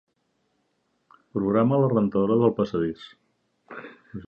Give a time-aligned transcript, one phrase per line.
[1.37, 3.07] Programa la rentadora del passadís.